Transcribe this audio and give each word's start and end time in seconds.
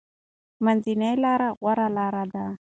منځنۍ 0.63 1.11
لاره 1.23 1.49
غوره 1.59 1.87
لاره 1.97 2.23
ده. 2.33 2.45